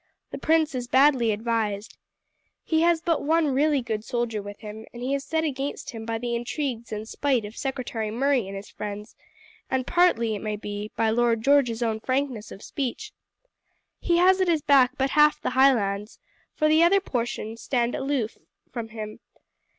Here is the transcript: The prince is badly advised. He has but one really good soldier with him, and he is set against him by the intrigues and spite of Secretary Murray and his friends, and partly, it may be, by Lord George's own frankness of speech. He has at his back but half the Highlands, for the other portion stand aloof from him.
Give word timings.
The 0.31 0.39
prince 0.39 0.73
is 0.73 0.87
badly 0.87 1.31
advised. 1.31 1.95
He 2.63 2.81
has 2.81 3.01
but 3.03 3.21
one 3.21 3.53
really 3.53 3.83
good 3.83 4.03
soldier 4.03 4.41
with 4.41 4.61
him, 4.61 4.87
and 4.91 5.03
he 5.03 5.13
is 5.13 5.23
set 5.23 5.43
against 5.43 5.91
him 5.91 6.05
by 6.07 6.17
the 6.17 6.33
intrigues 6.35 6.91
and 6.91 7.07
spite 7.07 7.45
of 7.45 7.55
Secretary 7.55 8.09
Murray 8.09 8.47
and 8.47 8.55
his 8.57 8.67
friends, 8.71 9.15
and 9.69 9.85
partly, 9.85 10.33
it 10.33 10.41
may 10.41 10.55
be, 10.55 10.91
by 10.95 11.11
Lord 11.11 11.43
George's 11.43 11.83
own 11.83 11.99
frankness 11.99 12.51
of 12.51 12.63
speech. 12.63 13.13
He 13.99 14.17
has 14.17 14.41
at 14.41 14.47
his 14.47 14.63
back 14.63 14.97
but 14.97 15.11
half 15.11 15.39
the 15.39 15.51
Highlands, 15.51 16.17
for 16.55 16.67
the 16.67 16.81
other 16.81 16.99
portion 16.99 17.55
stand 17.55 17.93
aloof 17.93 18.39
from 18.71 18.87
him. 18.87 19.19